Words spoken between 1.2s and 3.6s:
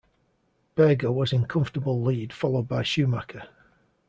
in comfortable lead followed by Schumacher.